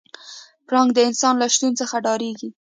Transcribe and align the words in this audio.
پړانګ 0.67 0.89
د 0.93 0.99
انسان 1.09 1.33
له 1.41 1.47
شتون 1.53 1.71
څخه 1.81 1.95
ډارېږي. 2.05 2.49